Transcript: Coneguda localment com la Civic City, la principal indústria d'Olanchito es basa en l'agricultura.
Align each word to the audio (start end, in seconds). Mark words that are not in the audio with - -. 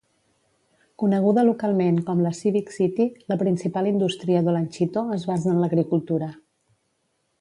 Coneguda 1.01 1.43
localment 1.49 1.99
com 2.07 2.23
la 2.27 2.31
Civic 2.39 2.73
City, 2.77 3.07
la 3.33 3.37
principal 3.43 3.91
indústria 3.93 4.43
d'Olanchito 4.49 5.05
es 5.19 5.29
basa 5.33 5.53
en 5.57 5.61
l'agricultura. 5.67 6.33